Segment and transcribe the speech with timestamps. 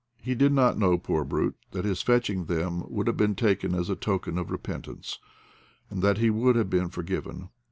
[0.19, 3.87] He did not know, poor brute, that his fetching them would have been taken as
[3.87, 5.19] a token of repentance,
[5.91, 7.49] and that he would have been forgiven.